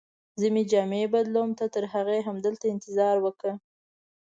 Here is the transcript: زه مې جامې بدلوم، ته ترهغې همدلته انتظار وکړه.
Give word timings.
زه 0.39 0.47
مې 0.53 0.63
جامې 0.71 1.03
بدلوم، 1.13 1.49
ته 1.59 1.65
ترهغې 1.75 2.19
همدلته 2.27 2.65
انتظار 2.69 3.15
وکړه. 3.21 3.53